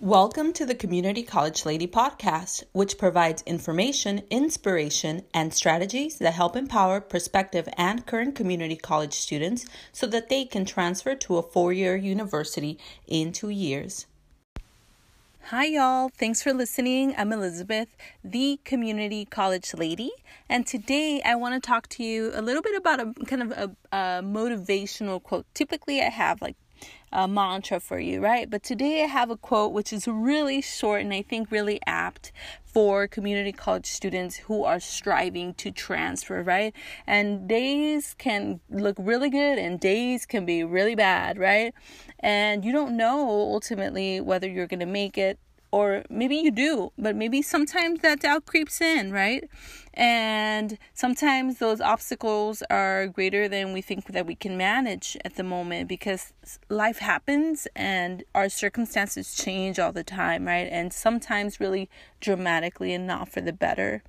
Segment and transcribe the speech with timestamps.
[0.00, 6.54] Welcome to the Community College Lady podcast, which provides information, inspiration, and strategies that help
[6.54, 11.72] empower prospective and current community college students so that they can transfer to a four
[11.72, 14.06] year university in two years.
[15.46, 16.10] Hi, y'all.
[16.16, 17.12] Thanks for listening.
[17.18, 17.88] I'm Elizabeth,
[18.22, 20.12] the Community College Lady,
[20.48, 23.50] and today I want to talk to you a little bit about a kind of
[23.50, 25.46] a, a motivational quote.
[25.54, 26.56] Typically, I have like
[27.12, 28.48] a mantra for you, right?
[28.50, 32.32] But today I have a quote which is really short and I think really apt
[32.64, 36.74] for community college students who are striving to transfer, right?
[37.06, 41.72] And days can look really good and days can be really bad, right?
[42.20, 45.38] And you don't know ultimately whether you're going to make it
[45.70, 49.48] or maybe you do, but maybe sometimes that doubt creeps in, right?
[49.92, 55.42] And sometimes those obstacles are greater than we think that we can manage at the
[55.42, 56.32] moment because
[56.68, 60.68] life happens and our circumstances change all the time, right?
[60.70, 61.90] And sometimes really
[62.20, 64.02] dramatically and not for the better.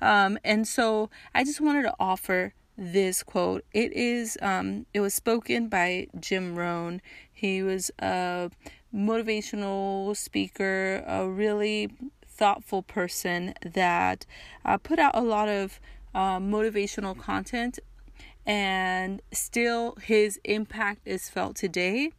[0.00, 3.64] Um, and so I just wanted to offer this quote.
[3.72, 7.00] It is um, it was spoken by Jim Rohn.
[7.32, 8.50] He was a
[8.94, 11.90] motivational speaker, a really
[12.26, 14.26] thoughtful person that
[14.64, 15.80] uh, put out a lot of
[16.14, 17.78] uh, motivational content
[18.46, 22.10] and still his impact is felt today.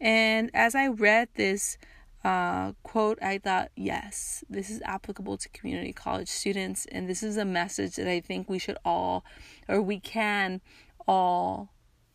[0.00, 1.78] And as i read this
[2.22, 7.38] uh, quote i thought yes this is applicable to community college students and this is
[7.38, 9.24] a message that i think we should all
[9.68, 10.60] or we can
[11.08, 11.70] all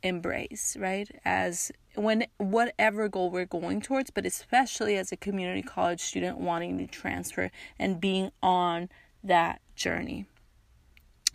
[0.05, 6.01] embrace right as when whatever goal we're going towards, but especially as a community college
[6.01, 8.89] student wanting to transfer and being on
[9.23, 10.25] that journey.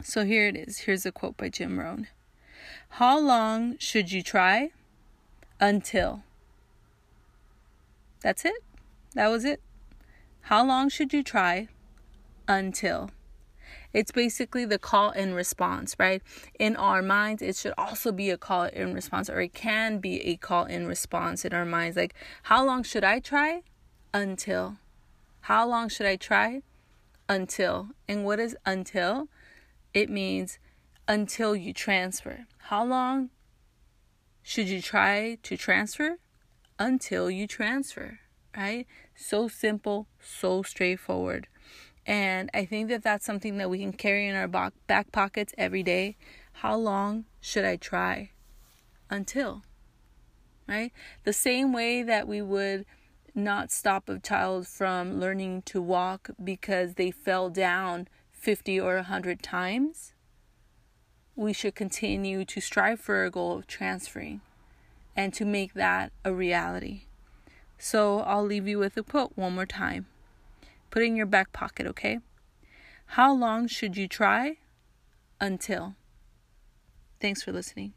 [0.03, 0.79] So here it is.
[0.79, 2.07] Here's a quote by Jim Rohn.
[2.91, 4.71] How long should you try?
[5.59, 6.23] Until.
[8.23, 8.63] That's it.
[9.15, 9.61] That was it.
[10.43, 11.69] How long should you try?
[12.49, 13.11] Until.
[13.93, 16.23] It's basically the call and response, right?
[16.59, 20.21] In our minds, it should also be a call and response, or it can be
[20.23, 21.97] a call and response in our minds.
[21.97, 22.15] Like,
[22.45, 23.63] how long should I try?
[24.15, 24.77] Until.
[25.43, 26.63] How long should I try?
[27.29, 27.89] Until.
[28.09, 29.29] And what is until?
[29.93, 30.59] It means
[31.09, 32.47] until you transfer.
[32.59, 33.31] How long
[34.43, 36.19] should you try to transfer?
[36.79, 38.21] Until you transfer,
[38.57, 38.87] right?
[39.15, 41.49] So simple, so straightforward.
[42.07, 45.83] And I think that that's something that we can carry in our back pockets every
[45.83, 46.17] day.
[46.55, 48.31] How long should I try?
[49.09, 49.63] Until.
[50.67, 50.93] Right?
[51.25, 52.87] The same way that we would
[53.35, 59.43] not stop a child from learning to walk because they fell down 50 or 100
[59.43, 60.15] times,
[61.37, 64.41] we should continue to strive for a goal of transferring
[65.17, 67.03] and to make that a reality.
[67.79, 70.07] So I'll leave you with a quote one more time.
[70.91, 72.19] Put it in your back pocket, okay?
[73.07, 74.59] How long should you try?
[75.41, 75.95] Until.
[77.21, 77.93] Thanks for listening.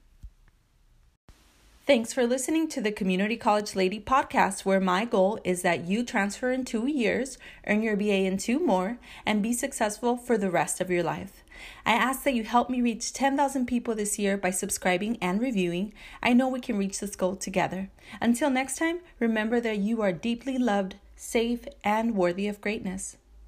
[1.86, 6.06] Thanks for listening to the Community College Lady podcast, where my goal is that you
[6.06, 7.38] transfer in two years,
[7.68, 11.44] earn your BA in two more, and be successful for the rest of your life.
[11.86, 15.94] I ask that you help me reach 10,000 people this year by subscribing and reviewing.
[16.22, 17.90] I know we can reach this goal together.
[18.22, 23.18] Until next time, remember that you are deeply loved safe, and worthy of greatness.